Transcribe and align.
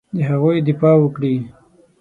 د 0.15 0.17
هغوی 0.29 0.57
دفاع 0.67 0.95
وکړي. 0.99 1.35